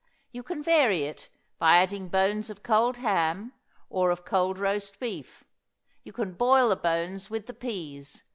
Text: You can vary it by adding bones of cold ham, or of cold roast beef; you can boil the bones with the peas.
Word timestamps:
You 0.31 0.41
can 0.41 0.63
vary 0.63 1.03
it 1.03 1.29
by 1.59 1.77
adding 1.77 2.07
bones 2.09 2.49
of 2.49 2.63
cold 2.63 2.97
ham, 2.97 3.53
or 3.87 4.09
of 4.09 4.25
cold 4.25 4.57
roast 4.57 4.99
beef; 4.99 5.43
you 6.03 6.11
can 6.11 6.33
boil 6.33 6.69
the 6.69 6.75
bones 6.75 7.29
with 7.29 7.45
the 7.45 7.53
peas. 7.53 8.23